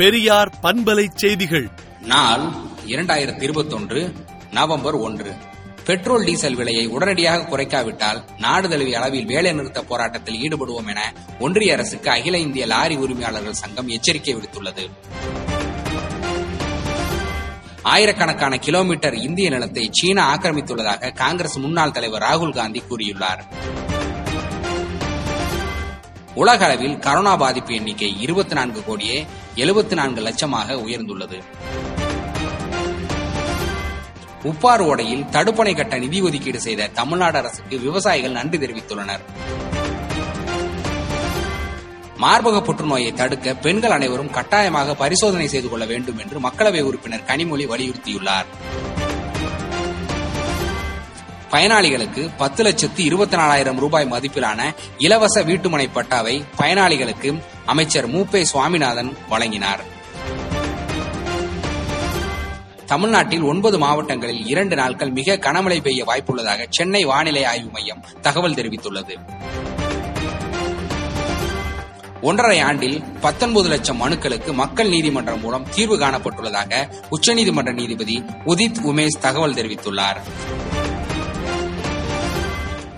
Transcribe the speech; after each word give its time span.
பெரியார் 0.00 0.50
பண்பலை 0.62 1.08
செய்திகள். 1.14 1.70
நாள் 2.00 2.44
இரண்டாயிரத்தி 2.86 3.42
இருபத்தொன்று 3.42 4.14
நவம்பர் 4.50 4.94
ஒன்று. 4.94 5.34
பெட்ரோல் 5.84 6.24
டீசல் 6.24 6.54
விலையை 6.54 6.86
உடனடியாக 6.86 7.56
குறைக்காவிட்டால் 7.56 8.22
நாடு 8.38 8.68
தழுவிய 8.68 8.98
அளவில் 8.98 9.24
வேலை 9.24 9.52
நிறுத்த 9.52 9.82
போராட்டத்தில் 9.82 10.34
ஈடுபடுவோம் 10.34 10.88
என 10.88 11.12
ஒன்றிய 11.38 11.72
அரசுக்கு 11.72 12.10
அகில 12.10 12.38
இந்திய 12.38 12.66
லாரி 12.66 12.96
உரிமையாளர்கள் 12.96 13.60
சங்கம் 13.62 13.88
எச்சரிக்கை 13.88 14.34
விடுத்துள்ளது. 14.34 14.90
ஆயிரக்கணக்கான 17.82 18.56
கிலோமீட்டர் 18.56 19.14
இந்திய 19.14 19.50
நிலத்தை 19.50 19.88
சீனா 19.92 20.36
ஆக்கிரமித்துள்ளதாக 20.36 21.12
காங்கிரஸ் 21.12 21.58
முன்னாள் 21.58 21.92
தலைவர் 21.92 22.22
ராகுல் 22.22 22.54
காந்தி 22.54 22.82
கூறியுள்ளார். 22.90 23.42
உலக 26.34 26.64
அளவில் 26.64 26.96
கரோனா 26.96 27.38
பாதிப்பு 27.38 27.74
எண்ணிக்கை 27.74 28.20
இருபத்தி 28.20 28.54
நான்கு 28.54 28.84
கோடியே 28.84 29.26
எழுபத்தி 29.56 29.94
நான்கு 29.94 30.20
லட்சமாக 30.20 30.74
உயர்ந்துள்ளது. 30.86 31.42
உப்பாறு 34.44 34.84
ஓடையில் 34.84 35.24
தடுப்பணை 35.24 35.76
கட்ட 35.76 35.98
நிதி 35.98 36.22
ஒதுக்கீடு 36.22 36.60
செய்த 36.60 36.86
தமிழ்நாடு 36.86 37.38
அரசுக்கு 37.38 37.78
விவசாயிகள் 37.78 38.30
நன்றி 38.30 38.58
தெரிவித்துள்ளனர். 38.58 39.20
மார்பக 42.16 42.62
புற்றுநோயை 42.62 43.12
தடுக்க 43.14 43.54
பெண்கள் 43.54 43.90
அனைவரும் 43.90 44.30
கட்டாயமாக 44.30 44.94
பரிசோதனை 44.94 45.48
செய்து 45.48 45.68
கொள்ள 45.68 45.84
வேண்டும் 45.84 46.18
என்று 46.18 46.40
மக்களவை 46.40 46.80
உறுப்பினர் 46.80 47.26
கனிமொழி 47.26 47.66
வலியுறுத்தியுள்ளார். 47.66 48.46
பயனாளிகளுக்கு 51.50 52.30
பத்து 52.36 52.62
லட்சத்து 52.62 53.04
இருபத்தி 53.04 53.36
நாலாயிரம் 53.36 53.78
ரூபாய் 53.78 54.08
மதிப்பிலான 54.10 54.74
இலவச 54.98 55.42
வீட்டுமனை 55.42 55.86
பட்டாவை 55.94 56.42
பயனாளிகளுக்கு 56.58 57.42
அமைச்சர் 57.66 58.08
மூப்பே 58.10 58.42
சுவாமிநாதன் 58.42 59.16
வழங்கினார். 59.28 59.84
தமிழ்நாட்டில் 62.86 63.42
ஒன்பது 63.42 63.78
மாவட்டங்களில் 63.78 64.46
இரண்டு 64.46 64.76
நாட்கள் 64.76 65.10
மிக 65.10 65.36
கனமழை 65.36 65.80
பெய்ய 65.80 66.04
வாய்ப்புள்ளதாக 66.04 66.66
சென்னை 66.70 67.04
வானிலை 67.04 67.44
ஆய்வு 67.44 67.70
மையம் 67.70 68.04
தகவல் 68.20 68.54
தெரிவித்துள்ளது. 68.54 69.16
ஒன்றரை 72.22 72.60
ஆண்டில் 72.60 73.02
பத்தொன்பது 73.20 73.68
லட்சம் 73.68 74.02
மனுக்களுக்கு 74.02 74.52
மக்கள் 74.52 74.88
நீதிமன்றம் 74.88 75.40
மூலம் 75.40 75.68
தீர்வு 75.70 75.98
காணப்பட்டுள்ளதாக 75.98 76.90
உச்சநீதிமன்ற 77.10 77.72
நீதிபதி 77.72 78.24
உதித் 78.46 78.80
உமேஷ் 78.84 79.20
தகவல் 79.20 79.54
தெரிவித்துள்ளார். 79.54 80.20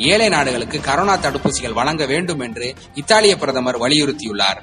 ஏழை 0.00 0.28
நாடுகளுக்கு 0.28 0.78
கரோனா 0.78 1.18
தடுப்பூசிகள் 1.18 1.72
வழங்க 1.72 2.06
வேண்டும் 2.06 2.40
என்று 2.40 2.74
இத்தாலிய 2.94 3.36
பிரதமர் 3.36 3.78
வலியுறுத்தியுள்ளார். 3.78 4.62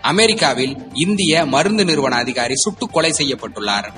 அமெரிக்காவில் 0.00 0.90
இந்திய 0.92 1.44
மருந்து 1.44 1.84
நிறுவன 1.84 2.16
அதிகாரி 2.16 2.54
சுட்டுக் 2.54 2.92
கொலை 2.92 3.12
செய்யப்பட்டுள்ளார். 3.18 3.92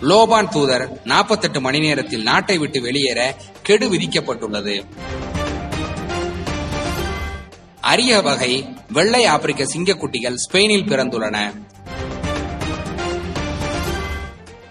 லோபான் 0.00 0.48
தூதர் 0.48 1.02
48 1.04 1.60
மணி 1.60 1.78
நேரத்தில் 1.78 2.22
நாட்டை 2.22 2.58
விட்டு 2.58 2.80
வெளியேற 2.80 3.36
கெடு 3.62 3.90
விதிக்கப்பட்டுள்ளது. 3.90 4.84
அரிய 7.80 8.20
வகை 8.20 8.76
வெள்ளை 8.88 9.24
ஆப்பிரிக்க 9.24 9.64
சிங்கக்குட்டிகள் 9.64 10.36
ஸ்பெயினில் 10.36 10.86
பிறந்துள்ளன. 10.86 11.68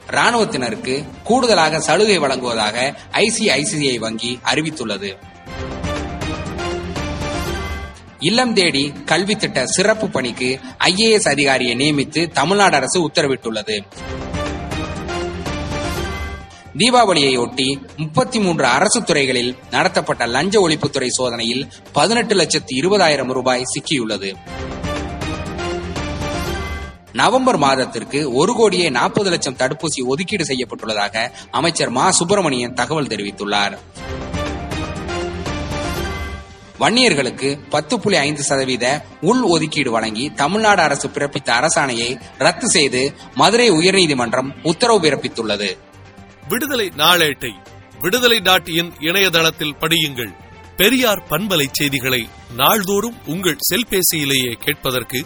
ராணுவத்தினருக்கு 0.10 1.04
கூடுதலாக 1.24 1.80
சலுகை 1.80 2.18
வழங்குவதாக 2.18 2.96
ஐசிஐசிஐ 3.12 4.00
வங்கி 4.00 4.40
அறிவித்துள்ளது. 4.54 5.18
இல்லம் 8.20 8.54
தேடி 8.54 8.94
கல்வி 9.06 9.36
திட்ட 9.36 9.66
சிறப்பு 9.66 10.10
பணிக்கு 10.10 10.60
ஐஏஎஸ் 10.84 11.30
அதிகாரியை 11.30 11.76
நியமித்து 11.76 12.32
தமிழ்நாடு 12.32 12.76
அரசு 12.76 13.08
உத்தரவிட்டுள்ளது. 13.08 13.82
தீபாவளியையொட்டி 16.78 17.84
முப்பத்தி 17.98 18.40
மூன்று 18.40 18.66
அரசு 18.66 19.04
துறைகளில் 19.04 19.56
நடத்தப்பட்ட 19.72 20.26
லஞ்ச 20.26 20.68
ஒழிப்புத்துறை 20.68 21.08
சோதனையில் 21.08 21.68
பதினெட்டு 21.94 22.36
லட்சத்து 22.36 22.76
இருபதாயிரம் 22.76 23.32
ரூபாய் 23.32 23.64
சிக்கியுள்ளது. 23.74 24.34
நவம்பர் 27.14 27.58
மாதத்திற்கு 27.58 28.34
ஒரு 28.34 28.54
கோடியே 28.54 28.90
நாற்பது 28.90 29.30
லட்சம் 29.30 29.56
தடுப்பூசி 29.56 30.06
ஒதுக்கீடு 30.06 30.44
செய்யப்பட்டுள்ளதாக 30.44 31.32
அமைச்சர் 31.52 31.90
மா. 31.90 32.12
சுப்பிரமணியன் 32.12 32.74
தகவல் 32.74 33.08
தெரிவித்துள்ளார். 33.08 33.78
வன்னியர்களுக்கு 36.80 37.70
பத்து 37.70 38.00
புள்ளி 38.00 38.18
ஐந்து 38.18 38.44
சதவீத 38.44 39.06
உள் 39.22 39.42
ஒதுக்கீடு 39.42 39.92
வழங்கி 39.92 40.34
தமிழ்நாடு 40.34 40.82
அரசு 40.82 41.08
பிறப்பித்த 41.08 41.50
அரசாணையை 41.50 42.22
ரத்து 42.38 42.70
செய்து 42.70 43.14
மதுரை 43.36 43.72
உயர்நீதிமன்றம் 43.72 44.54
உத்தரவு 44.64 45.00
பிறப்பித்துள்ளது. 45.00 45.78
விடுதலை 46.48 46.92
நாளேட்டை 46.98 47.52
விடுதலை 48.00 48.40
நாட்டியின் 48.40 48.94
இணையதளத்தில் 49.00 49.76
படியுங்கள். 49.80 50.34
பெரியார் 50.78 51.24
பண்பலை 51.30 51.66
செய்திகளை 51.72 52.28
நாள்தோறும் 52.56 53.18
உங்கள் 53.26 53.58
செல்பேசியிலேயே 53.70 54.54
கேட்பதற்கு 54.54 55.26